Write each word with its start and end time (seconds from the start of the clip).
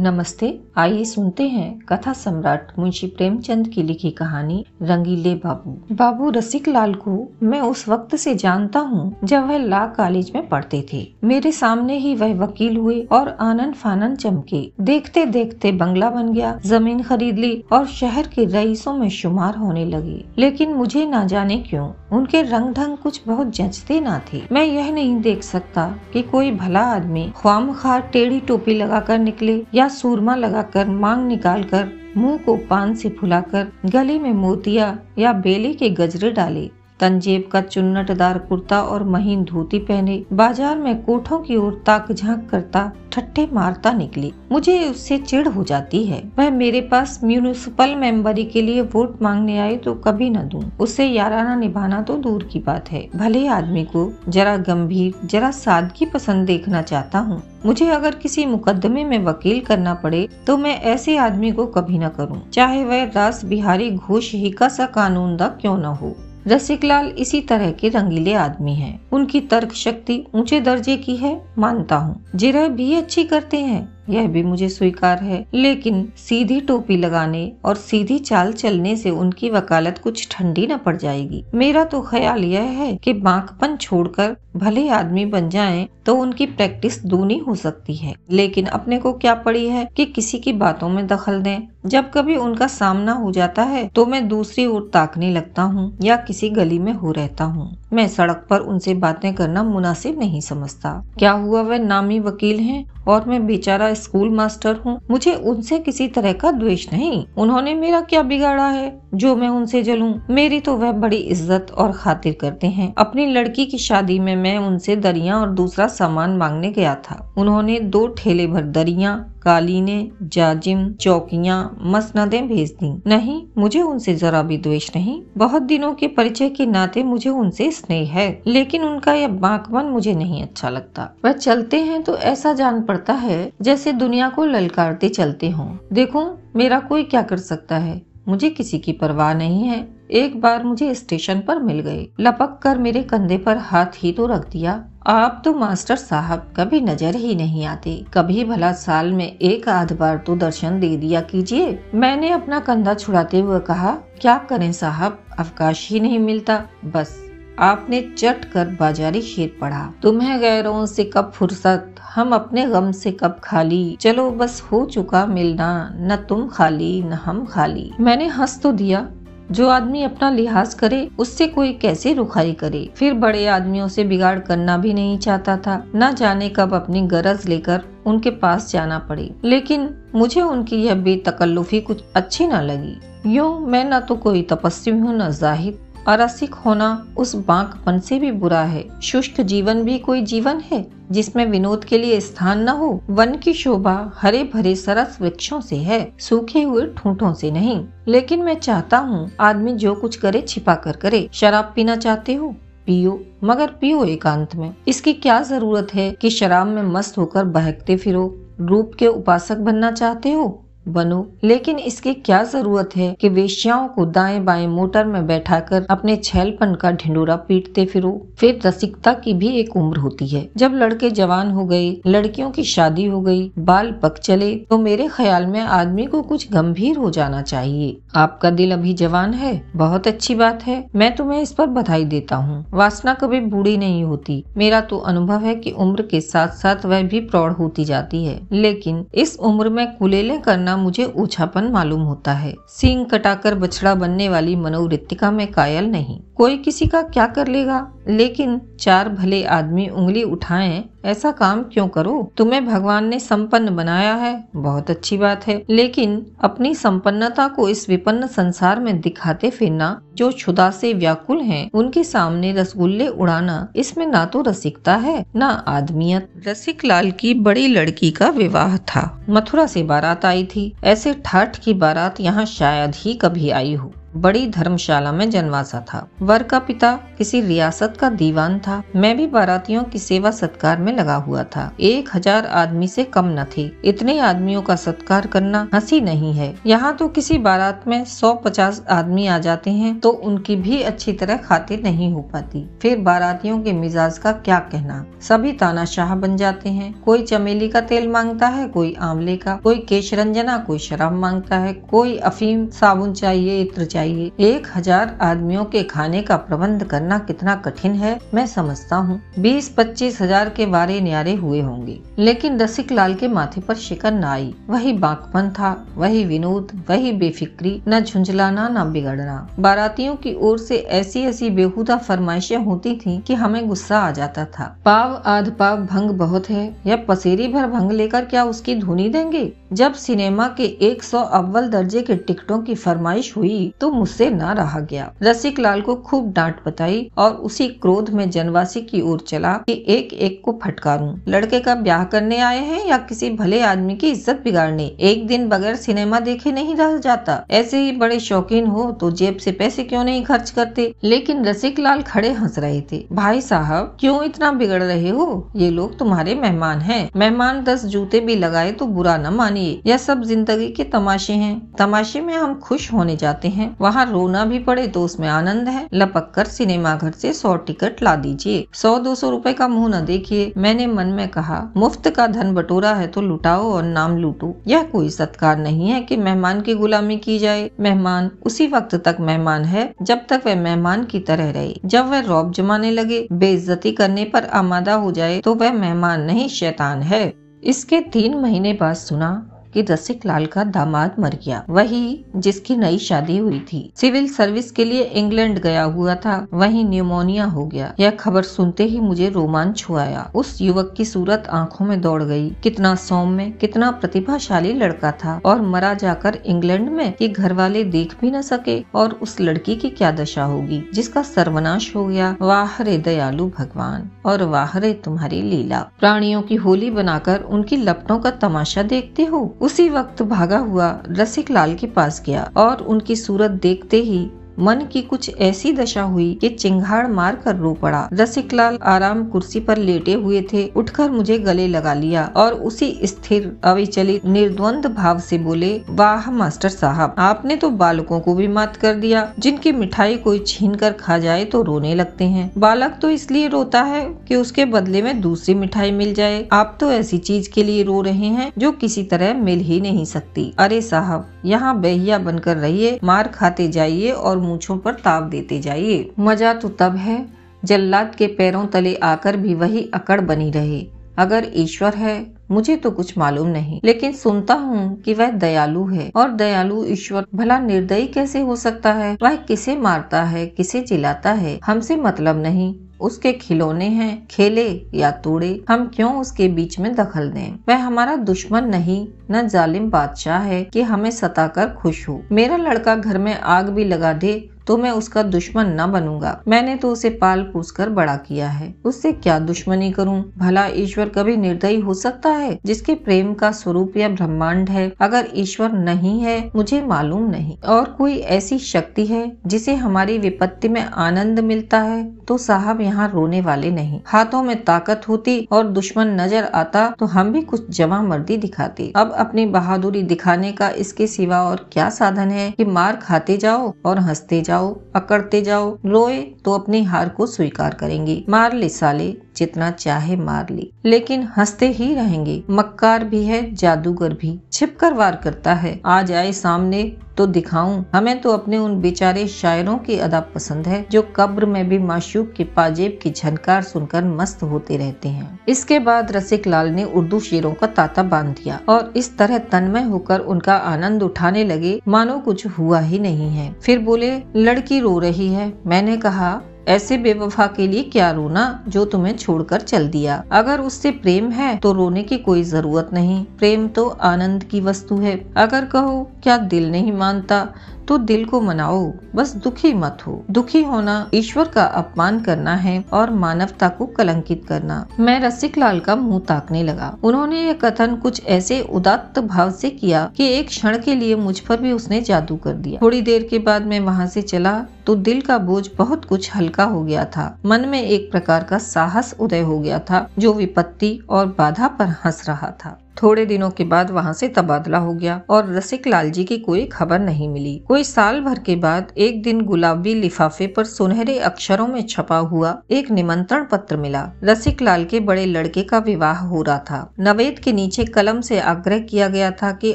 नमस्ते, 0.00 0.48
आइए 0.76 1.04
सुनते 1.04 1.42
हैं 1.48 1.78
कथा 1.78 2.12
सम्राट 2.12 2.68
मुंशी 2.78 3.06
प्रेमचंद 3.06 3.68
की 3.68 3.82
लिखी 3.82 4.10
कहानी 4.10 4.64
रंगीले 4.82 5.34
बाबू। 5.34 5.70
बाबू 5.94 6.28
रसिक 6.30 6.68
लाल 6.68 6.92
को 6.94 7.14
मैं 7.42 7.60
उस 7.60 7.88
वक्त 7.88 8.14
से 8.16 8.34
जानता 8.34 8.80
हूँ 8.80 9.16
जब 9.24 9.46
वह 9.48 9.58
ला 9.58 9.84
कॉलेज 9.86 10.30
में 10.34 10.46
पढ़ते 10.48 10.84
थे। 10.92 11.00
मेरे 11.24 11.52
सामने 11.52 11.96
ही 11.98 12.14
वह 12.14 12.34
वकील 12.34 12.76
हुए 12.76 13.00
और 13.12 13.28
आनंद 13.40 13.74
फानन 13.74 14.14
चमके। 14.16 14.60
देखते 14.80 15.24
देखते 15.26 15.72
बंगला 15.72 16.10
बन 16.10 16.32
गया, 16.32 16.56
ज़मीन 16.66 17.02
खरीद 17.02 17.38
ली 17.38 17.52
और 17.72 17.86
शहर 17.86 18.26
के 18.26 18.44
रईसों 18.44 18.94
में 18.94 19.08
शुमार 19.10 19.56
होने 19.56 19.84
लगे। 19.84 20.24
लेकिन 20.38 20.74
मुझे 20.74 21.04
ना 21.06 21.24
जाने 21.24 21.58
क्यों, 21.60 21.90
उनके 22.12 22.42
रंग 22.42 22.72
ढंग 22.74 22.96
कुछ 22.96 23.20
बहुत 23.26 23.54
जचते 23.56 24.00
ना 24.00 24.20
थे। 24.32 24.42
मैं 24.52 24.64
यह 24.64 24.92
नहीं 24.92 25.20
देख 25.20 25.42
सकता 25.42 25.90
कि 26.12 26.22
कोई 26.22 26.52
भला 26.52 26.84
आदमी 26.86 27.28
ख्वाम 27.36 27.72
खार 27.72 28.08
टेढ़ी 28.12 28.40
टोपी 28.40 28.74
लगाकर 28.74 29.18
निकले 29.18 29.62
या 29.74 29.86
सूरमा 29.88 30.34
लगाकर 30.36 30.88
मांग 30.88 31.26
निकालकर 31.26 31.88
मुँह 32.16 32.36
को 32.36 32.56
पान 32.56 32.94
से 32.94 33.08
फुलाकर 33.08 33.72
गले 33.86 34.18
में 34.18 34.32
मोतिया 34.32 34.98
या 35.18 35.32
बेले 35.32 35.74
के 35.74 35.90
गजरे 35.90 36.30
डाले। 36.30 36.70
तंजेब 37.00 37.48
का 37.52 37.60
चुन्नटदार 37.62 38.38
कुर्ता 38.38 38.80
और 38.82 39.04
महीन 39.06 39.44
धोती 39.44 39.78
पहने 39.80 40.22
बाज़ार 40.32 40.78
में 40.78 41.02
कोठों 41.04 41.38
की 41.38 41.56
ओर 41.56 41.82
ताक 41.86 42.12
झाँक 42.12 42.48
करता 42.50 42.90
ठट्ठे 43.12 43.46
मारता 43.52 43.92
निकली। 43.92 44.32
मुझे 44.52 44.78
उससे 44.84 45.18
चिढ़ 45.18 45.48
हो 45.48 45.62
जाती 45.64 46.04
है। 46.04 46.20
वह 46.38 46.50
मेरे 46.50 46.80
पास 46.90 47.18
म्यूनिसिपल 47.24 47.94
मेंबरी 47.96 48.44
के 48.44 48.62
लिए 48.62 48.82
वोट 48.84 49.22
मांगने 49.22 49.58
आए 49.58 49.76
तो 49.76 49.94
कभी 49.96 50.28
न 50.30 50.42
दूँ। 50.48 50.62
उससे 50.80 51.06
याराना 51.06 51.54
निभाना 51.56 52.00
तो 52.02 52.16
दूर 52.18 52.48
की 52.52 52.58
बात 52.58 52.90
है। 52.90 53.06
भले 53.16 53.46
आदमी 53.48 53.84
को 53.86 54.10
जरा 54.28 54.56
गंभीर 54.58 55.26
जरा 55.26 55.50
सादगी 55.52 56.06
पसंद 56.06 56.46
देखना 56.46 56.82
चाहता 56.82 57.18
हूँ। 57.20 57.42
मुझे 57.66 57.88
अगर 57.90 58.14
किसी 58.14 58.46
मुकदमे 58.46 59.04
में 59.04 59.18
वकील 59.24 59.60
करना 59.60 59.94
पड़े 59.94 60.28
तो 60.46 60.56
मैं 60.56 60.78
ऐसे 60.84 61.16
आदमी 61.18 61.50
को 61.52 61.66
कभी 61.68 61.98
न 61.98 62.08
करूँ, 62.10 62.40
चाहे 62.50 62.84
वह 62.84 63.04
रास 63.06 63.44
बिहारी 63.44 63.90
घोष 63.90 64.32
ही 64.34 64.50
का 64.50 64.68
सा 64.68 64.86
कानून 64.88 65.36
दा 65.36 65.48
क्यों 65.60 65.76
न 65.78 65.84
हो। 65.84 66.16
रसिकलाल 66.46 67.06
इसी 67.08 67.40
तरह 67.40 67.70
के 67.70 67.88
रंगीले 67.88 68.34
आदमी 68.34 68.74
हैं। 68.74 69.00
उनकी 69.12 69.40
तर्क 69.40 69.72
शक्ति 69.72 70.24
ऊँचे 70.34 70.60
दर्जे 70.60 70.96
की 70.96 71.16
है, 71.16 71.42
मानता 71.58 71.96
हूँ 71.96 72.24
जिरह 72.34 72.68
भी 72.68 72.94
अच्छी 72.94 73.24
करते 73.24 73.56
हैं 73.56 73.97
यह 74.08 74.28
भी 74.28 74.42
मुझे 74.42 74.68
स्वीकार 74.68 75.22
है। 75.22 75.44
लेकिन 75.54 76.06
सीधी 76.18 76.60
टोपी 76.60 76.96
लगाने 76.96 77.50
और 77.64 77.76
सीधी 77.76 78.18
चाल 78.20 78.52
चलने 78.52 78.96
से 78.96 79.10
उनकी 79.10 79.50
वकालत 79.50 79.98
कुछ 79.98 80.26
ठंडी 80.30 80.66
न 80.66 80.76
पड़ 80.76 80.96
जाएगी। 80.96 81.44
मेरा 81.54 81.84
तो 81.84 82.00
ख्याल 82.02 82.44
यह 82.44 82.62
है 82.78 82.94
कि 82.96 83.12
बांकपन 83.14 83.76
छोड़कर 83.76 84.36
भले 84.56 84.88
आदमी 84.90 85.24
बन 85.26 85.48
जाएँ 85.48 85.86
तो 86.06 86.14
उनकी 86.14 86.46
प्रैक्टिस 86.48 87.02
दूनी 87.04 87.36
हो 87.38 87.54
सकती 87.54 87.94
है। 87.96 88.14
लेकिन 88.30 88.66
अपने 88.68 88.98
को 88.98 89.12
क्या 89.14 89.34
पड़ी 89.36 89.66
है 89.68 89.84
कि 89.96 90.04
किसी 90.06 90.38
की 90.38 90.52
बातों 90.54 90.88
में 90.88 91.06
दखल 91.06 91.40
दें। 91.42 91.58
जब 91.86 92.10
कभी 92.10 92.36
उनका 92.36 92.66
सामना 92.66 93.12
हो 93.12 93.30
जाता 93.32 93.62
है 93.64 93.86
तो 93.88 94.04
मैं 94.06 94.26
दूसरी 94.28 94.64
ओर 94.66 94.88
ताकने 94.94 95.30
लगता 95.32 95.62
हूँ 95.64 95.96
या 96.02 96.16
किसी 96.18 96.48
गली 96.50 96.78
में 96.78 96.92
हो 96.92 97.12
रहता 97.12 97.44
हूँ। 97.44 97.70
मैं 97.92 98.06
सड़क 98.08 98.46
पर 98.50 98.60
उनसे 98.62 98.94
बातें 98.96 99.32
करना 99.34 99.62
मुनासिब 99.62 100.18
नहीं 100.18 100.40
समझता। 100.40 100.92
क्या 101.18 101.32
हुआ 101.32 101.62
वह 101.62 101.78
नामी 101.78 102.18
वकील 102.20 102.60
हैं 102.60 102.84
और 103.08 103.28
मैं 103.28 103.46
बेचारा 103.46 103.92
स्कूल 103.98 104.30
मास्टर 104.30 104.76
हूँ। 104.76 104.98
मुझे 105.10 105.34
उनसे 105.34 105.78
किसी 105.78 106.08
तरह 106.08 106.32
का 106.32 106.50
द्वेष 106.50 106.86
नहीं। 106.92 107.24
उन्होंने 107.38 107.74
मेरा 107.74 108.00
क्या 108.00 108.22
बिगाड़ा 108.22 108.68
है? 108.68 108.96
जो 109.14 109.34
मैं 109.36 109.48
उनसे 109.48 109.82
जलूं। 109.82 110.12
मेरी 110.30 110.60
तो 110.60 110.76
वह 110.76 110.92
बड़ी 110.92 111.16
इज़्ज़त 111.16 111.70
और 111.70 111.92
खातिर 111.92 112.36
करते 112.40 112.66
हैं। 112.66 112.92
अपनी 112.98 113.26
लड़की 113.26 113.64
की 113.66 113.78
शादी 113.78 114.18
में 114.18 114.34
मैं 114.36 114.56
उनसे 114.58 114.96
दरिया 114.96 115.38
और 115.38 115.50
दूसरा 115.50 115.86
सामान 115.88 116.36
मांगने 116.36 116.70
गया 116.70 116.94
था। 117.04 117.34
उन्होंने 117.38 117.78
दो 117.80 118.06
ठेले 118.08 118.46
भर 118.46 118.62
दरिया, 118.62 119.14
कालीने, 119.42 120.10
जाजिम, 120.22 120.88
चौकियाँ, 120.92 121.78
मसनदें 121.82 122.48
भेज 122.48 122.70
दी। 122.72 122.90
नहीं, 123.06 123.40
मुझे 123.58 123.82
उनसे 123.82 124.14
जरा 124.14 124.42
भी 124.42 124.58
द्वेष 124.58 124.90
नहीं। 124.96 125.20
बहुत 125.36 125.62
दिनों 125.62 125.92
के 125.94 126.08
परिचय 126.08 126.48
के 126.48 126.66
नाते 126.66 127.02
मुझे 127.02 127.30
उनसे 127.30 127.70
स्नेह 127.70 128.12
है, 128.12 128.42
लेकिन 128.46 128.84
उनका 128.84 129.12
यह 129.12 129.28
बांकपन 129.28 129.84
मुझे 129.84 130.14
नहीं 130.14 130.42
अच्छा 130.42 130.68
लगता। 130.68 131.08
वह 131.24 131.32
चलते 131.32 131.76
हैं 131.76 132.02
तो 132.02 132.16
ऐसा 132.16 132.52
जान 132.52 132.82
पड़ता 132.82 133.12
है, 133.12 133.50
जैसे 133.62 133.87
दुनिया 133.92 134.28
को 134.28 134.44
ललकारते 134.44 135.08
चलते 135.08 135.50
हों। 135.50 135.76
देखो, 135.92 136.38
मेरा 136.56 136.80
कोई 136.80 137.04
क्या 137.04 137.22
कर 137.22 137.36
सकता 137.36 137.76
है? 137.76 138.02
मुझे 138.28 138.50
किसी 138.50 138.78
की 138.78 138.92
परवाह 138.92 139.34
नहीं 139.34 139.64
है। 139.64 139.88
एक 140.10 140.40
बार 140.40 140.64
मुझे 140.64 140.94
स्टेशन 140.94 141.40
पर 141.40 141.58
मिल 141.58 141.80
गए। 141.80 142.08
लपक 142.20 142.60
कर 142.62 142.78
मेरे 142.78 143.02
कंधे 143.02 143.38
पर 143.38 143.56
हाथ 143.56 143.86
ही 143.96 144.12
तो 144.12 144.26
रख 144.26 144.48
दिया। 144.48 144.84
आप 145.06 145.42
तो 145.44 145.54
मास्टर 145.54 145.96
साहब, 145.96 146.54
कभी 146.56 146.80
नज़र 146.80 147.14
ही 147.14 147.34
नहीं 147.34 147.64
आते। 147.64 148.04
कभी 148.14 148.44
भला 148.44 148.72
साल 148.72 149.12
में 149.12 149.38
एक 149.38 149.68
आध 149.68 149.92
बार 149.92 150.16
तो 150.16 150.36
दर्शन 150.36 150.80
दे 150.80 150.96
दिया 150.96 151.20
कीजिए। 151.20 151.78
मैंने 151.94 152.30
अपना 152.30 152.60
कंधा 152.60 152.94
छुड़ाते 152.94 153.40
हुए 153.40 153.60
कहा, 153.60 153.92
क्या 154.20 154.38
करें 154.38 154.72
साहब? 154.72 155.24
अवकाश 155.38 155.90
ही 155.90 156.00
नहीं 156.00 156.18
मिलता। 156.18 156.64
बस। 156.84 157.27
आपने 157.58 158.10
चट 158.18 158.44
कर 158.44 158.64
बाजारी 158.64 159.22
शेर 159.22 159.58
पढ़ा। 159.60 159.92
तुम्हें 160.02 160.40
गैरों 160.40 160.86
से 160.86 161.04
कब 161.04 161.32
फुर्सत, 161.34 161.94
हम 162.14 162.32
अपने 162.32 162.66
गम 162.66 162.92
से 162.92 163.10
कब 163.10 163.40
खाली। 163.44 163.98
चलो 164.00 164.30
बस 164.30 164.62
हो 164.72 164.84
चुका 164.84 165.26
मिलना, 165.26 165.90
न 165.94 166.16
तुम 166.28 166.48
खाली, 166.48 167.02
न 167.02 167.12
हम 167.12 167.44
खाली। 167.44 167.90
मैंने 168.00 168.26
हंस 168.26 168.62
तो 168.62 168.72
दिया, 168.72 169.08
जो 169.50 169.68
आदमी 169.68 170.02
अपना 170.02 170.30
लिहाज 170.30 170.74
करे, 170.74 171.10
उससे 171.18 171.46
कोई 171.46 171.72
कैसे 171.72 172.12
रुखाई 172.12 172.52
करे? 172.52 172.90
फिर 172.96 173.14
बड़े 173.14 173.46
आदमियों 173.46 173.88
से 173.88 174.04
बिगाड़ 174.04 174.38
करना 174.38 174.78
भी 174.78 174.94
नहीं 174.94 175.18
चाहता 175.18 175.56
था। 175.56 175.84
न 175.96 176.14
जाने 176.14 176.48
कब 176.48 176.74
अपनी 176.74 177.00
गरज 177.00 177.46
लेकर 177.46 177.82
उनके 178.06 178.30
पास 178.30 178.72
जाना 178.72 178.98
पड़े। 178.98 179.34
लेकिन 179.44 179.94
मुझे 180.14 180.42
उनकी 180.42 180.76
यह 180.76 180.94
बेतकल्लुफी 180.94 181.80
कुछ 181.80 182.04
अच्छी 182.16 182.46
न 182.46 182.52
लगी। 182.52 183.00
यूँ 183.26 183.66
मैं 183.66 183.84
न 183.84 184.00
तो 184.00 184.16
कोई 184.16 184.42
तपस्वी 184.42 184.98
हूँ, 184.98 185.16
न 185.16 185.30
जाहिद 185.30 185.78
अरसिक 186.08 186.54
होना 186.54 187.06
उस 187.16 187.34
बांकपन 187.36 187.98
से 187.98 188.18
भी 188.18 188.32
बुरा 188.32 188.60
है। 188.60 189.00
शुष्क 189.02 189.40
जीवन 189.40 189.82
भी 189.82 189.98
कोई 189.98 190.22
जीवन 190.22 190.60
है, 190.60 190.86
जिसमें 191.10 191.46
विनोद 191.46 191.84
के 191.84 191.98
लिए 191.98 192.20
स्थान 192.20 192.58
न 192.60 192.68
हो। 192.68 193.00
वन 193.10 193.34
की 193.34 193.52
शोभा 193.52 194.12
हरे 194.14 194.50
भरे 194.54 194.74
सरस 194.74 195.18
वृक्षों 195.20 195.60
से 195.60 195.76
है, 195.76 196.12
सूखे 196.18 196.62
हुए 196.62 196.86
ठूठों 196.86 197.34
से 197.34 197.50
नहीं। 197.50 197.84
लेकिन 198.08 198.42
मैं 198.42 198.54
चाहता 198.54 198.98
हूँ 198.98 199.30
आदमी 199.40 199.72
जो 199.72 199.94
कुछ 199.94 200.16
करे, 200.16 200.40
छिपा 200.40 200.74
कर 200.74 200.92
करे। 200.92 201.28
शराब 201.32 201.72
पीना 201.76 201.96
चाहते 201.96 202.34
हो? 202.34 202.54
पियो, 202.86 203.24
मगर 203.44 203.66
पियो 203.66 204.04
एकांत 204.04 204.56
में। 204.56 204.74
इसकी 204.88 205.12
क्या 205.12 205.42
ज़रूरत 205.42 205.88
है 205.94 206.10
कि 206.10 206.30
शराब 206.30 206.66
में 206.66 206.82
मस्त 206.82 207.18
होकर 207.18 207.44
बहकते 207.44 207.96
फिरो? 207.96 208.44
रूप 208.60 208.92
के 208.98 209.06
उपासक 209.06 209.56
बनना 209.56 209.90
चाहते 209.90 210.32
हो? 210.32 210.64
बनो। 210.88 211.26
लेकिन 211.44 211.78
इसकी 211.78 212.14
क्या 212.14 212.42
ज़रूरत 212.44 212.96
है 212.96 213.12
कि 213.20 213.28
वेश्याओं 213.28 213.86
को 213.88 214.04
दाएँ 214.08 214.38
बाएँ 214.40 214.66
मोटर 214.66 215.04
में 215.04 215.26
बैठाकर 215.26 215.86
अपने 215.90 216.16
छैलपन 216.16 216.74
का 216.74 216.90
ढिंडोरा 216.92 217.36
पीटते 217.38 217.84
फिरो? 217.84 218.10
फिर 218.38 218.60
रसिकता 218.66 219.12
की 219.14 219.32
भी 219.34 219.48
एक 219.50 219.76
उम्र 219.76 219.98
होती 219.98 220.26
है। 220.28 220.48
जब 220.56 220.74
लड़के 220.74 221.10
जवान 221.10 221.50
हो 221.50 221.64
गए, 221.64 221.90
लड़कियों 222.06 222.50
की 222.50 222.62
शादी 222.64 223.04
हो 223.04 223.20
गई, 223.20 223.50
बाल 223.58 223.90
पक 224.02 224.18
चले 224.18 224.54
तो 224.70 224.78
मेरे 224.78 225.08
ख्याल 225.08 225.46
में 225.46 225.60
आदमी 225.60 226.06
को 226.06 226.22
कुछ 226.22 226.50
गंभीर 226.52 226.96
हो 226.96 227.10
जाना 227.10 227.42
चाहिए। 227.42 227.96
आपका 228.16 228.50
दिल 228.50 228.72
अभी 228.72 228.92
जवान 228.94 229.34
है? 229.34 229.60
बहुत 229.76 230.06
अच्छी 230.06 230.34
बात 230.34 230.62
है। 230.62 230.84
मैं 230.96 231.14
तुम्हें 231.16 231.40
इस 231.40 231.52
पर 231.52 231.66
बधाई 231.68 232.04
देता 232.04 232.36
हूँ। 232.36 232.64
वासना 232.72 233.14
कभी 233.14 233.40
बूढ़ी 233.40 233.76
नहीं 233.76 234.02
होती। 234.04 234.42
मेरा 234.56 234.80
तो 234.80 234.98
अनुभव 234.98 235.40
है 235.40 235.54
कि 235.54 235.70
उम्र 235.78 236.02
के 236.02 236.20
साथ 236.20 236.48
साथ 236.54 236.86
वह 236.86 237.02
भी 237.02 237.20
प्रौढ़ 237.22 237.52
होती 237.52 237.84
जाती 237.84 238.24
है। 238.24 238.38
लेकिन 238.52 239.04
इस 239.14 239.36
उम्र 239.40 239.68
में 239.68 239.86
कुलेले 239.96 240.38
करना 240.38 240.76
मुझे 240.78 241.12
ओछापन 241.16 241.64
मालूम 241.64 242.00
होता 242.00 242.32
है। 242.32 242.54
सींग 242.68 243.06
कटाकर 243.06 243.54
बछड़ा 243.54 243.94
बनने 243.94 244.28
वाली 244.28 244.56
मनोवृत्तिका 244.56 245.30
में 245.30 245.46
कायल 245.52 245.84
नहीं। 245.84 246.20
कोई 246.36 246.56
किसी 246.56 246.86
का 246.86 247.02
क्या 247.02 247.26
कर 247.26 247.46
लेगा? 247.46 247.92
लेकिन 248.08 248.60
चार 248.80 249.08
भले 249.08 249.44
आदमी 249.44 249.88
उंगली 249.88 250.22
उठाएँ 250.22 250.84
ऐसा 251.08 251.30
काम 251.30 251.62
क्यों 251.62 251.88
करो? 251.88 252.32
तुम्हें 252.36 252.66
भगवान 252.66 253.08
ने 253.08 253.18
संपन्न 253.18 253.76
बनाया 253.76 254.14
है 254.14 254.48
बहुत 254.56 254.90
अच्छी 254.90 255.16
बात 255.16 255.46
है। 255.46 255.62
लेकिन 255.70 256.26
अपनी 256.40 256.74
संपन्नता 256.74 257.48
को 257.48 257.68
इस 257.68 257.88
विपन्न 257.88 258.26
संसार 258.26 258.80
में 258.80 259.00
दिखाते 259.00 259.50
फिरना 259.50 260.00
जो 260.14 260.30
क्षुदा 260.30 260.70
से 260.70 260.92
व्याकुल 260.94 261.40
हैं, 261.40 261.70
उनके 261.74 262.04
सामने 262.04 262.52
रसगुल्ले 262.52 263.08
उड़ाना 263.08 263.68
इसमें 263.76 264.06
ना 264.06 264.24
तो 264.24 264.42
रसिकता 264.42 264.94
है 264.96 265.24
ना 265.36 265.48
आदमियत। 265.68 266.30
रसिक 266.46 266.84
लाल 266.84 267.10
की 267.10 267.34
बड़ी 267.34 267.66
लड़की 267.68 268.10
का 268.10 268.28
विवाह 268.28 268.76
था। 268.76 269.24
मथुरा 269.30 269.66
से 269.66 269.82
बारात 269.82 270.24
आई 270.24 270.44
थी। 270.44 270.72
ऐसे 270.84 271.14
ठाठ 271.24 271.58
की 271.58 271.74
बारात 271.74 272.20
यहाँ 272.20 272.44
शायद 272.46 272.92
ही 272.94 273.14
कभी 273.14 273.50
आई 273.50 273.74
हो। 273.74 273.92
बड़ी 274.18 274.46
धर्मशाला 274.48 275.10
में 275.12 275.28
जनवासा 275.30 275.80
था। 275.88 275.98
वर 276.22 276.42
का 276.42 276.58
पिता 276.58 276.92
किसी 277.18 277.40
रियासत 277.40 277.96
का 278.00 278.08
दीवान 278.10 278.58
था। 278.58 278.82
मैं 278.96 279.16
भी 279.16 279.26
बारातियों 279.26 279.82
की 279.84 279.98
सेवा 279.98 280.30
सत्कार 280.30 280.78
में 280.78 280.92
लगा 280.92 281.14
हुआ 281.16 281.42
था। 281.46 281.70
एक 281.80 282.08
हज़ार 282.14 282.46
आदमी 282.46 282.88
से 282.88 283.04
कम 283.06 283.26
न 283.30 283.44
थे। 283.56 283.68
इतने 283.84 284.18
आदमियों 284.20 284.62
का 284.62 284.76
सत्कार 284.76 285.26
करना 285.26 285.66
हँसी 285.74 286.00
नहीं 286.00 286.32
है। 286.34 286.54
यहाँ 286.66 286.94
तो 286.96 287.08
किसी 287.08 287.38
बारात 287.38 287.84
में 287.88 288.04
सौ 288.06 288.32
पचास 288.36 288.82
आदमी 288.90 289.26
आ 289.26 289.38
जाते 289.38 289.70
हैं 289.70 289.98
तो 290.00 290.10
उनकी 290.10 290.56
भी 290.58 290.80
अच्छी 290.82 291.12
तरह 291.12 291.36
खातिर 291.38 291.82
नहीं 291.82 292.12
हो 292.12 292.22
पाती। 292.32 292.64
फिर 292.82 292.98
बारातियों 293.00 293.60
के 293.62 293.72
मिजाज 293.72 294.18
का 294.18 294.32
क्या 294.32 294.58
कहना? 294.72 295.04
सभी 295.20 295.52
तानाशाह 295.54 296.14
बन 296.16 296.36
जाते 296.36 296.70
हैं। 296.70 296.92
कोई 297.02 297.22
चमेली 297.24 297.68
का 297.68 297.80
तेल 297.82 298.08
माँगता 298.08 298.46
है, 298.48 298.66
कोई 298.68 298.94
आंवले 299.00 299.36
का, 299.36 299.56
कोई 299.56 299.78
केशरंजना, 299.88 300.58
कोई 300.58 300.78
शराब 300.80 301.12
माँगता 301.14 301.56
है, 301.56 301.72
कोई 301.72 302.16
अफीम, 302.18 302.66
साबुन 302.70 303.12
चाहिए, 303.14 303.60
इत्र 303.60 303.84
चाहिए। 303.84 304.06
एक 304.08 304.66
हज़ार 304.76 305.16
आदमियों 305.22 305.64
के 305.64 305.82
खाने 305.82 306.22
का 306.22 306.36
प्रबंध 306.38 306.84
करना 306.84 307.18
कितना 307.18 307.54
कठिन 307.56 307.94
है? 307.94 308.18
मैं 308.34 308.46
समझता 308.46 308.96
हूँ 308.96 309.20
बीस 309.38 309.68
पच्चीस 309.68 310.20
हज़ार 310.20 310.48
के 310.48 310.66
बारे 310.66 311.00
न्यारे 311.00 311.34
हुए 311.34 311.60
होंगे। 311.60 311.98
लेकिन 312.18 312.58
रसिक 312.60 312.92
लाल 312.92 313.14
के 313.14 313.28
माथे 313.28 313.60
पर 313.60 313.74
शिकन 313.76 314.14
न 314.14 314.24
आई। 314.24 314.54
वही 314.68 314.92
बाकपन 314.92 315.50
था, 315.50 315.86
वही 315.96 316.24
विनोद, 316.24 316.72
वही 316.88 317.12
बेफिक्री, 317.12 317.80
न 317.88 318.00
झुंझलाना, 318.00 318.68
न 318.68 318.84
बिगड़ना। 318.92 319.36
बारातियों 319.58 320.14
की 320.16 320.34
ओर 320.34 320.58
से 320.58 320.76
ऐसी 320.76 321.22
ऐसी 321.22 321.50
बेहुदा 321.50 321.96
फरमाइशें 321.98 322.56
होती 322.56 322.94
थी 322.96 323.18
कि 323.18 323.34
हमें 323.34 323.66
गुस्सा 323.68 323.98
आ 323.98 324.10
जाता 324.10 324.44
था। 324.44 324.64
पाव 324.84 325.22
आध 325.26 325.50
पाव 325.50 325.84
भंग 325.86 326.10
बहुत 326.10 326.50
है, 326.50 326.66
या 326.86 326.96
पसेरी 326.96 327.48
भर 327.48 327.66
भंग 327.66 327.92
लेकर 327.92 328.24
क्या 328.24 328.44
उसकी 328.44 328.74
धुनी 328.74 329.08
देंगे? 329.08 329.52
जब 329.72 329.92
सिनेमा 329.94 330.46
के 330.56 330.64
100 330.82 331.22
अव्वल 331.22 331.68
दर्जे 331.68 332.02
के 332.02 332.14
टिकटों 332.18 332.58
की 332.58 332.74
फरमाइश 332.74 333.36
हुई 333.36 333.72
तो 333.80 333.87
मुझसे 333.90 334.28
न 334.30 334.54
रहा 334.54 334.80
गया। 334.82 335.10
रसिक 335.22 335.58
लाल 335.58 335.80
को 335.80 335.94
खूब 336.02 336.32
डांट 336.32 336.56
बताई 336.66 337.08
और 337.18 337.32
उसी 337.48 337.68
क्रोध 337.82 338.10
में 338.10 338.28
जनवासी 338.30 338.80
की 338.82 339.00
ओर 339.02 339.20
चला 339.20 339.52
कि 339.58 339.72
एक 339.88 340.12
एक 340.14 340.40
को 340.44 340.58
फटकारूं। 340.62 341.12
लड़के 341.28 341.60
का 341.60 341.74
ब्याह 341.76 342.04
करने 342.06 342.38
आए 342.40 342.58
हैं 342.60 342.84
या 342.86 342.96
किसी 342.98 343.30
भले 343.32 343.60
आदमी 343.62 343.96
की 343.96 344.10
इज़्ज़त 344.10 344.40
बिगाड़ने? 344.44 344.84
एक 345.00 345.26
दिन 345.26 345.48
बगैर 345.48 345.76
सिनेमा 345.76 346.20
देखे 346.20 346.52
नहीं 346.52 346.74
रह 346.76 346.96
जाता। 346.98 347.42
ऐसे 347.52 347.80
ही 347.80 347.92
बड़े 347.94 348.18
शौकीन 348.20 348.66
हो 348.66 348.90
तो 348.92 349.10
जेब 349.12 349.36
से 349.36 349.52
पैसे 349.52 349.84
क्यों 349.84 350.04
नहीं 350.04 350.22
खर्च 350.24 350.50
करते? 350.50 350.92
लेकिन 351.04 351.44
रसिक 351.44 351.78
लाल 351.78 352.02
खड़े 352.02 352.32
हंस 352.32 352.58
रहे 352.58 352.80
थे। 352.82 353.04
भाई 353.12 353.40
साहब, 353.40 353.96
क्यों 354.00 354.22
इतना 354.24 354.50
बिगड़ 354.52 354.82
रहे 354.82 355.08
हो? 355.10 355.50
ये 355.56 355.70
लोग 355.70 355.98
तुम्हारे 355.98 356.34
मेहमान 356.34 356.80
हैं। 356.80 357.08
मेहमान 357.16 357.62
दस 357.64 357.84
जूते 357.86 358.20
भी 358.20 358.34
लगाए 358.36 358.72
तो 358.72 358.86
बुरा 358.88 359.16
न 359.18 359.34
मानिए। 359.34 359.80
यह 359.86 359.96
सब 359.98 360.22
ज़िंदगी 360.24 360.68
के 360.68 360.84
तमाशे 360.88 361.32
हैं। 361.34 361.56
तमाशे 361.74 362.20
में 362.20 362.34
हम 362.34 362.54
खुश 362.60 362.92
होने 362.92 363.16
जाते 363.16 363.48
हैं। 363.48 363.74
वहाँ 363.80 364.04
रोना 364.06 364.44
भी 364.44 364.58
पड़े 364.60 364.86
तो 364.86 365.02
उसमें 365.04 365.28
आनंद 365.28 365.68
है। 365.68 365.86
लपक 365.94 366.30
कर 366.34 366.44
सिनेमा 366.46 366.94
घर 366.96 367.10
से 367.12 367.32
सौ 367.32 367.54
टिकट 367.58 368.02
ला 368.02 368.14
दीजिए। 368.16 368.66
सौ 368.74 368.98
दो 368.98 369.14
सौ 369.14 369.30
रूपए 369.30 369.52
का 369.52 369.68
मुँह 369.68 369.88
न 369.90 370.04
देखिए। 370.04 370.52
मैंने 370.56 370.86
मन 370.86 371.06
में 371.08 371.26
कहा, 371.28 371.60
मुफ़्त 371.76 372.08
का 372.08 372.26
धन 372.26 372.54
बटोरा 372.54 372.92
है 372.94 373.06
तो 373.06 373.20
लुटाओ 373.20 373.70
और 373.72 373.82
नाम 373.84 374.16
लूटो। 374.16 374.54
यह 374.66 374.82
कोई 374.82 375.10
सत्कार 375.10 375.58
नहीं 375.58 375.88
है 375.88 376.00
कि 376.00 376.16
मेहमान 376.18 376.60
की 376.60 376.74
गुलामी 376.74 377.16
की 377.18 377.38
जाए। 377.38 377.70
मेहमान, 377.80 378.30
उसी 378.46 378.66
वक्त 378.66 378.94
तक 378.98 379.16
मेहमान 379.20 379.64
है, 379.64 379.92
जब 380.02 380.26
तक 380.28 380.42
वह 380.46 380.56
मेहमान 380.56 381.04
की 381.04 381.20
तरह 381.20 381.50
रहे। 381.50 381.74
जब 381.84 382.08
वह 382.08 382.20
रौब 382.20 382.52
जमाने 382.52 382.90
लगे, 382.90 383.26
बेइज्जती 383.32 383.92
करने 383.92 384.24
पर 384.24 384.44
आमादा 384.54 384.94
हो 384.94 385.10
जाए 385.12 385.40
तो 385.40 385.54
वह 385.54 385.72
मेहमान 385.74 386.22
नहीं 386.22 386.48
शैतान 386.50 387.02
है। 387.02 387.32
इसके 387.64 388.00
तीन 388.10 388.34
महीने 388.36 388.72
बाद 388.72 388.96
सुना 388.96 389.30
कि 389.74 389.82
रसिक 389.82 390.26
लाल 390.26 390.46
का 390.46 390.64
दामाद 390.64 391.16
मर 391.18 391.38
गया। 391.46 391.64
वही 391.70 392.24
जिसकी 392.36 392.76
नई 392.76 392.98
शादी 392.98 393.38
हुई 393.38 393.60
थी। 393.60 393.92
सिविल 393.96 394.28
सर्विस 394.28 394.70
के 394.70 394.84
लिए 394.84 395.02
इंग्लैंड 395.02 395.58
गया 395.58 395.82
हुआ 395.82 396.14
था। 396.14 396.46
वही 396.54 396.84
न्यूमोनिया 396.84 397.44
हो 397.44 397.66
गया। 397.66 397.94
यह 398.00 398.10
खबर 398.10 398.42
सुनते 398.42 398.84
ही 398.84 399.00
मुझे 399.00 399.28
रोमांच 399.28 399.86
हुआ 399.88 399.98
उस 400.34 400.60
युवक 400.60 400.94
की 400.96 401.04
सूरत 401.04 401.48
आँखों 401.50 401.86
में 401.86 402.00
दौड़ 402.00 402.22
गई। 402.22 402.50
कितना 402.50 402.94
सौम्य, 402.94 403.50
कितना 403.50 403.90
प्रतिभाशाली 403.90 404.72
लड़का 404.72 405.12
था। 405.12 405.40
और 405.44 405.62
मरा 405.62 405.94
जाकर 405.94 406.38
इंग्लैंड 406.46 406.88
में 406.88 407.12
कि 407.12 407.28
घर 407.28 407.52
वाले 407.52 407.84
देख 407.84 408.16
भी 408.20 408.30
न 408.30 408.42
सके। 408.42 408.84
और 408.94 409.12
उस 409.12 409.40
लड़की 409.40 409.76
की 409.76 409.90
क्या 409.90 410.10
दशा 410.10 410.44
होगी, 410.44 410.90
जिसका 410.94 411.22
सर्वनाश 411.22 411.96
हो 411.96 412.06
गया। 412.06 412.36
वाह 412.42 412.82
रे 412.82 412.98
दयालु 412.98 413.50
भगवान। 413.58 414.10
और 414.26 414.42
वाह 414.42 414.78
रे 414.78 414.92
तुम्हारी 414.92 415.42
लीला। 415.42 415.80
प्राणियों 416.00 416.42
की 416.42 416.54
होली 416.54 416.90
बनाकर 416.90 417.40
उनकी 417.40 417.76
लपटों 417.76 418.18
का 418.18 418.30
तमाशा 418.30 418.82
देखते 418.82 419.24
हो। 419.24 419.57
उसी 419.60 419.88
वक्त 419.88 420.22
भागा 420.22 420.58
हुआ 420.58 420.90
रसिक 421.08 421.50
लाल 421.50 421.74
के 421.74 421.86
पास 421.86 422.22
गया 422.26 422.50
और 422.56 422.82
उनकी 422.82 423.16
सूरत 423.16 423.50
देखते 423.50 423.96
ही 423.96 424.30
मन 424.60 424.80
की 424.92 425.02
कुछ 425.02 425.30
ऐसी 425.38 425.72
दशा 425.72 426.02
हुई 426.02 426.38
कि 426.40 426.48
चिंगाड़ 426.48 427.06
मार 427.06 427.36
कर 427.36 427.56
रो 427.56 427.72
पड़ा। 427.74 428.08
रसिकलाल 428.12 428.78
आराम 428.82 429.24
कुर्सी 429.24 429.60
पर 429.60 429.78
लेटे 429.78 430.12
हुए 430.14 430.40
थे। 430.52 430.66
उठकर 430.76 431.10
मुझे 431.10 431.38
गले 431.38 431.66
लगा 431.68 431.94
लिया 431.94 432.32
और 432.36 432.52
उसी 432.52 433.00
स्थिर, 433.04 433.56
अविचलित, 433.64 434.26
निर्द्वंद 434.26 434.86
भाव 434.86 435.18
से 435.18 435.38
बोले, 435.38 435.82
वाह, 435.90 436.30
मास्टर 436.30 436.68
साहब, 436.68 437.14
आपने 437.18 437.56
तो 437.56 437.70
बालकों 437.70 438.20
को 438.20 438.34
भी 438.34 438.48
मात 438.48 438.76
कर 438.76 438.94
दिया। 438.94 439.32
जिनकी 439.38 439.72
मिठाई 439.72 440.16
कोई 440.16 440.44
छीन 440.46 440.74
कर 440.74 440.92
खा 440.92 441.18
जाए 441.18 441.44
तो 441.44 441.62
रोने 441.62 441.94
लगते 441.94 442.24
हैं। 442.24 442.50
बालक 442.58 442.98
तो 443.02 443.10
इसलिए 443.10 443.48
रोता 443.48 443.82
है 443.82 444.04
कि 444.28 444.36
उसके 444.36 444.64
बदले 444.64 445.02
में 445.02 445.20
दूसरी 445.20 445.54
मिठाई 445.54 445.90
मिल 445.90 446.14
जाए। 446.14 446.46
आप 446.52 446.76
तो 446.80 446.92
ऐसी 446.92 447.18
चीज़ 447.18 447.50
के 447.50 447.62
लिए 447.62 447.82
रो 447.82 448.00
रहे 448.00 448.26
हैं 448.28 448.52
जो 448.58 448.72
किसी 448.72 449.02
तरह 449.02 449.34
मिल 449.34 449.60
ही 449.60 449.80
नहीं 449.80 450.04
सकती। 450.04 450.52
अरे 450.58 450.80
साहब, 450.80 451.26
यहाँ 451.44 451.80
बहिया 451.80 452.18
बनकर 452.18 452.56
रहिए, 452.56 452.98
मार 453.04 453.28
खाते 453.28 453.68
जाइए 453.68 454.10
और 454.10 454.47
मूछों 454.48 454.78
पर 454.78 454.92
ताव 454.94 455.28
देते 455.28 455.60
जाइए। 455.60 456.10
मज़ा 456.18 456.54
तो 456.54 456.68
तब 456.68 456.96
है, 456.96 457.26
जल्लाद 457.64 458.14
के 458.14 458.26
पैरों 458.26 458.66
तले 458.66 458.94
आकर 458.94 459.36
भी 459.36 459.54
वही 459.54 459.90
अकड़ 459.94 460.20
बनी 460.20 460.50
रहे। 460.50 460.86
अगर 461.18 461.46
ईश्वर 461.54 461.94
है, 461.94 462.38
मुझे 462.50 462.76
तो 462.76 462.90
कुछ 462.90 463.18
मालूम 463.18 463.46
नहीं। 463.46 463.80
लेकिन 463.84 464.12
सुनता 464.12 464.54
हूँ 464.54 465.00
कि 465.02 465.14
वह 465.14 465.30
दयालु 465.30 465.84
है। 465.86 466.12
और 466.16 466.30
दयालु 466.30 466.84
ईश्वर, 466.84 467.26
भला 467.34 467.58
निर्दयी 467.58 468.06
कैसे 468.06 468.40
हो 468.40 468.56
सकता 468.56 468.92
है? 468.92 469.18
वह 469.22 469.36
किसे 469.36 469.76
मारता 469.76 470.22
है, 470.22 470.46
किसे 470.46 470.80
चिल्लाता 470.80 471.32
है? 471.32 471.60
हमसे 471.64 471.96
मतलब 471.96 472.42
नहीं। 472.42 472.74
उसके 473.00 473.32
खिलौने 473.32 473.84
हैं, 473.84 474.28
खेले 474.30 474.86
या 474.94 475.10
तोड़े, 475.10 475.64
हम 475.68 475.92
क्यों 475.94 476.20
उसके 476.20 476.48
बीच 476.48 476.78
में 476.78 476.94
दखल 476.94 477.30
दें? 477.30 477.58
वह 477.68 477.76
हमारा 477.76 478.16
दुश्मन 478.16 478.64
नहीं, 478.64 479.08
न 479.30 479.48
जालिम 479.48 479.90
बादशाह 479.90 480.38
है 480.38 480.64
कि 480.64 480.82
हमें 480.82 481.10
सताकर 481.10 481.68
खुश 481.68 482.08
हो। 482.08 482.22
मेरा 482.32 482.56
लड़का 482.56 482.94
घर 482.94 483.18
में 483.18 483.40
आग 483.40 483.68
भी 483.68 483.84
लगा 483.84 484.12
दे 484.12 484.50
तो 484.68 484.76
मैं 484.76 484.90
उसका 484.90 485.22
दुश्मन 485.22 485.66
न 485.72 485.86
बनूँगा। 485.86 486.40
मैंने 486.48 486.74
तो 486.76 486.90
उसे 486.92 487.10
पाल 487.10 487.42
पूछ 487.42 487.70
कर 487.70 487.88
बड़ा 487.90 488.16
किया 488.18 488.48
है। 488.48 488.74
उससे 488.84 489.12
क्या 489.12 489.38
दुश्मनी 489.40 489.90
करूँ? 489.92 490.22
भला 490.38 490.66
ईश्वर 490.76 491.08
कभी 491.08 491.36
निर्दयी 491.36 491.80
हो 491.80 491.94
सकता 491.94 492.30
है, 492.30 492.58
जिसके 492.66 492.94
प्रेम 492.96 493.32
का 493.34 493.50
स्वरूप 493.52 493.96
या 493.96 494.08
ब्रह्मांड 494.08 494.68
है? 494.68 494.90
अगर 495.00 495.28
ईश्वर 495.34 495.72
नहीं 495.72 496.18
है, 496.20 496.38
मुझे 496.56 496.80
मालूम 496.82 497.30
नहीं। 497.30 497.56
और 497.68 497.84
कोई 497.98 498.16
ऐसी 498.36 498.58
शक्ति 498.58 499.06
है, 499.06 499.20
जिसे 499.46 499.74
हमारी 499.76 500.18
विपत्ति 500.18 500.68
में 500.68 500.80
आनंद 500.80 501.40
मिलता 501.40 501.80
है? 501.80 502.02
तो 502.20 502.36
साहब 502.38 502.80
यहाँ 502.80 503.08
रोने 503.08 503.40
वाले 503.40 503.70
नहीं। 503.70 504.00
हाथों 504.06 504.42
में 504.42 504.56
ताकत 504.64 505.08
होती 505.08 505.38
और 505.52 505.66
दुश्मन 505.68 506.08
नज़र 506.20 506.44
आता 506.54 506.86
तो 506.98 507.06
हम 507.06 507.32
भी 507.32 507.42
कुछ 507.42 507.70
जमा 507.70 508.02
मर्दी 508.02 508.36
दिखाते। 508.36 508.92
अब 508.96 509.12
अपनी 509.18 509.46
बहादुरी 509.48 510.02
दिखाने 510.04 510.52
का 510.52 510.68
इसके 510.78 511.06
सिवा 511.06 511.42
और 511.42 511.68
क्या 511.72 511.88
साधन 511.90 512.30
है 512.30 512.50
कि 512.50 512.64
मार 512.66 512.96
खाते 512.98 513.36
जाओ 513.36 513.72
और 513.86 513.98
हँसते 514.00 514.40
जाओ? 514.40 514.57
जाओ 514.58 514.76
अकड़ते 514.96 515.42
जाओ 515.42 515.78
रोए 515.86 516.22
तो 516.44 516.52
अपनी 516.52 516.82
हार 516.84 517.08
को 517.08 517.26
स्वीकार 517.26 517.74
करेंगे। 517.74 518.24
मार 518.28 518.52
ले 518.52 518.68
साले। 518.68 519.16
जितना 519.38 519.70
चाहे 519.70 520.16
मार 520.16 520.46
ली। 520.50 520.70
लेकिन 520.84 521.28
हँसते 521.36 521.68
ही 521.68 521.94
रहेंगे। 521.94 522.42
मक्कार 522.50 523.04
भी 523.04 523.24
है, 523.24 523.54
जादूगर 523.54 524.12
भी। 524.12 524.38
छिप 524.52 524.78
कर 524.80 524.94
वार 524.94 525.16
करता 525.16 525.54
है। 525.54 525.80
आ 525.86 526.02
जाए 526.02 526.32
सामने 526.32 526.96
तो 527.16 527.26
दिखाऊँ। 527.26 527.86
हमें 527.94 528.20
तो 528.20 528.30
अपने 528.30 528.58
उन 528.58 528.80
बेचारे 528.80 529.26
शायरों 529.26 529.78
की 529.78 529.98
अदा 529.98 530.20
पसंद 530.20 530.68
है, 530.68 530.86
जो 530.90 531.02
कब्र 531.16 531.46
में 531.46 531.68
भी 531.68 531.78
माशूक 531.78 532.32
के 532.36 532.44
पाजेब 532.44 532.98
की 533.02 533.10
झनकार 533.10 533.62
सुनकर 533.62 534.04
मस्त 534.04 534.42
होते 534.42 534.76
रहते 534.76 535.08
हैं। 535.08 535.38
इसके 535.48 535.78
बाद 535.78 536.12
रसिक 536.12 536.46
लाल 536.46 536.68
ने 536.68 536.84
उर्दू 536.84 537.20
शेरों 537.20 537.52
का 537.52 537.66
ताता 537.66 538.02
बाँध 538.02 538.28
दिया 538.28 538.60
और 538.68 538.92
इस 538.96 539.18
तरह 539.18 539.38
तन्मय 539.38 539.82
होकर 539.82 540.20
उनका 540.20 540.56
आनंद 540.56 541.02
उठाने 541.02 541.44
लगे, 541.44 541.80
मानो 541.88 542.18
कुछ 542.18 542.46
हुआ 542.46 542.80
ही 542.80 542.98
नहीं 542.98 543.30
है। 543.30 543.52
फिर 543.52 543.78
बोले, 543.78 544.22
लड़की 544.36 544.80
रो 544.80 544.98
रही 544.98 545.28
है। 545.32 545.52
मैंने 545.66 545.96
कहा 545.96 546.40
ऐसे 546.68 546.96
बेवफा 546.98 547.46
के 547.46 547.66
लिए 547.66 547.82
क्या 547.82 548.10
रोना 548.10 548.64
जो 548.68 548.84
तुम्हें 548.84 549.16
छोड़कर 549.16 549.60
चल 549.60 549.88
दिया? 549.88 550.22
अगर 550.32 550.60
उससे 550.60 550.90
प्रेम 550.90 551.30
है 551.30 551.56
तो 551.56 551.72
रोने 551.72 552.02
की 552.02 552.18
कोई 552.18 552.42
ज़रूरत 552.42 552.90
नहीं। 552.92 553.24
प्रेम 553.38 553.66
तो 553.68 553.88
आनंद 553.88 554.44
की 554.44 554.60
वस्तु 554.60 554.96
है। 554.96 555.14
अगर 555.36 555.64
कहो, 555.64 556.10
क्या 556.22 556.36
दिल 556.36 556.70
नहीं 556.70 556.92
मानता? 556.92 557.46
तो 557.88 557.98
दिल 557.98 558.24
को 558.24 558.40
मनाओ। 558.40 558.92
बस 559.14 559.34
दुखी 559.34 559.72
मत 559.74 559.98
हो। 560.06 560.24
दुखी 560.30 560.62
होना 560.62 560.94
ईश्वर 561.14 561.48
का 561.48 561.64
अपमान 561.64 562.20
करना 562.20 562.54
है 562.56 562.84
और 562.92 563.10
मानवता 563.10 563.68
को 563.68 563.86
कलंकित 563.86 564.44
करना। 564.48 564.86
मैं 565.00 565.18
रसिक 565.20 565.58
लाल 565.58 565.80
का 565.80 565.96
मुँह 565.96 566.18
ताकने 566.18 566.62
लगा। 566.62 566.96
उन्होंने 567.04 567.42
यह 567.42 567.52
कथन 567.52 567.96
कुछ 567.96 568.24
ऐसे 568.26 568.60
उदात्त 568.62 569.18
भाव 569.18 569.50
से 569.50 569.70
किया 569.70 570.04
कि 570.16 570.28
एक 570.28 570.48
क्षण 570.48 570.78
के 570.78 570.94
लिए 570.94 571.16
मुझ 571.16 571.38
पर 571.40 571.60
भी 571.60 571.72
उसने 571.72 572.00
जादू 572.00 572.36
कर 572.36 572.52
दिया। 572.52 572.80
थोड़ी 572.82 573.02
देर 573.02 573.26
के 573.30 573.38
बाद 573.38 573.66
मैं 573.66 573.80
वहाँ 573.80 574.06
से 574.06 574.22
चला 574.22 574.58
तो 574.86 574.94
दिल 574.96 575.20
का 575.20 575.38
बोझ 575.38 575.68
बहुत 575.78 576.04
कुछ 576.04 576.34
हल्का 576.36 576.64
हो 576.64 576.82
गया 576.84 577.04
था। 577.06 577.38
मन 577.46 577.68
में 577.68 577.82
एक 577.82 578.10
प्रकार 578.10 578.44
का 578.44 578.58
साहस 578.58 579.14
उदय 579.20 579.40
हो 579.40 579.58
गया 579.58 579.78
था, 579.78 580.08
जो 580.18 580.32
विपत्ति 580.32 580.98
और 581.10 581.26
बाधा 581.38 581.68
पर 581.68 581.86
हंस 582.04 582.28
रहा 582.28 582.50
था। 582.64 582.78
थोड़े 583.02 583.24
दिनों 583.26 583.50
के 583.50 583.64
बाद 583.64 583.90
वहाँ 583.90 584.12
से 584.12 584.28
तबादला 584.28 584.78
हो 584.78 584.92
गया 584.94 585.20
और 585.30 585.52
रसिक 585.54 585.86
लाल 585.86 586.10
जी 586.10 586.24
की 586.24 586.38
कोई 586.38 586.64
खबर 586.66 586.98
नहीं 586.98 587.28
मिली। 587.28 587.56
कोई 587.68 587.84
साल 587.84 588.20
भर 588.20 588.38
के 588.38 588.56
बाद 588.56 588.92
एक 588.98 589.22
दिन 589.22 589.40
गुलाबी 589.40 589.94
लिफाफे 589.94 590.46
पर 590.46 590.64
सुनहरे 590.64 591.18
अक्षरों 591.18 591.66
में 591.66 591.82
छपा 591.86 592.16
हुआ 592.16 592.56
एक 592.70 592.90
निमंत्रण 592.90 593.44
पत्र 593.44 593.76
मिला। 593.76 594.08
रसिक 594.24 594.62
लाल 594.62 594.84
के 594.84 595.00
बड़े 595.00 595.26
लड़के 595.26 595.62
का 595.62 595.78
विवाह 595.78 596.18
हो 596.18 596.42
रहा 596.42 596.58
था। 596.60 596.94
नवेद 597.00 597.38
के 597.38 597.52
नीचे 597.52 597.84
कलम 597.84 598.20
से 598.20 598.40
आग्रह 598.40 598.78
किया 598.80 599.08
गया 599.08 599.30
था 599.32 599.52
कि 599.52 599.72